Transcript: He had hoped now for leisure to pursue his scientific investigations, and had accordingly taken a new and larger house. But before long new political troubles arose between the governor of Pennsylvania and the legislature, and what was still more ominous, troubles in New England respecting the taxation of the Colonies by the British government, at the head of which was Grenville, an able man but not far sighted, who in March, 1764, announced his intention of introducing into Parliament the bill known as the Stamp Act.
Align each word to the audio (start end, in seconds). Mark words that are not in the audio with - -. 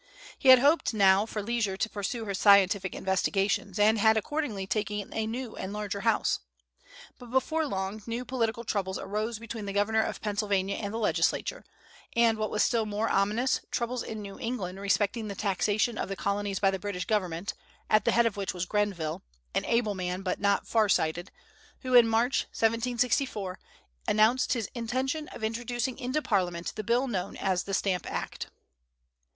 He 0.39 0.49
had 0.49 0.57
hoped 0.57 0.95
now 0.95 1.27
for 1.27 1.43
leisure 1.43 1.77
to 1.77 1.87
pursue 1.87 2.25
his 2.25 2.39
scientific 2.39 2.95
investigations, 2.95 3.77
and 3.77 3.99
had 3.99 4.17
accordingly 4.17 4.65
taken 4.65 5.13
a 5.13 5.27
new 5.27 5.55
and 5.55 5.71
larger 5.71 5.99
house. 5.99 6.39
But 7.19 7.29
before 7.29 7.67
long 7.67 8.01
new 8.07 8.25
political 8.25 8.63
troubles 8.63 8.97
arose 8.97 9.37
between 9.37 9.67
the 9.67 9.73
governor 9.73 10.01
of 10.01 10.19
Pennsylvania 10.19 10.77
and 10.77 10.91
the 10.91 10.97
legislature, 10.97 11.63
and 12.15 12.39
what 12.39 12.49
was 12.49 12.63
still 12.63 12.87
more 12.87 13.09
ominous, 13.11 13.59
troubles 13.69 14.01
in 14.01 14.23
New 14.23 14.39
England 14.39 14.79
respecting 14.79 15.27
the 15.27 15.35
taxation 15.35 15.99
of 15.99 16.09
the 16.09 16.15
Colonies 16.15 16.59
by 16.59 16.71
the 16.71 16.79
British 16.79 17.05
government, 17.05 17.53
at 17.87 18.03
the 18.03 18.11
head 18.11 18.25
of 18.25 18.35
which 18.35 18.55
was 18.55 18.65
Grenville, 18.65 19.21
an 19.53 19.63
able 19.65 19.93
man 19.93 20.23
but 20.23 20.39
not 20.39 20.65
far 20.65 20.89
sighted, 20.89 21.29
who 21.81 21.93
in 21.93 22.07
March, 22.07 22.45
1764, 22.45 23.59
announced 24.07 24.53
his 24.53 24.67
intention 24.73 25.27
of 25.27 25.43
introducing 25.43 25.99
into 25.99 26.23
Parliament 26.23 26.73
the 26.75 26.83
bill 26.83 27.07
known 27.07 27.37
as 27.37 27.65
the 27.65 27.73
Stamp 27.75 28.09
Act. 28.11 28.47